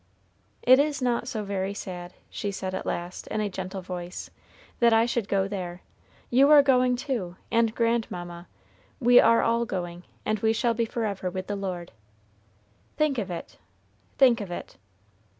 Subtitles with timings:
[0.63, 4.31] "It is not so very sad," she said at last, in a gentle voice,
[4.79, 5.83] "that I should go there;
[6.31, 8.47] you are going, too, and grandmamma;
[8.99, 11.91] we are all going; and we shall be forever with the Lord.
[12.97, 13.59] Think of it!
[14.17, 14.75] think of it!"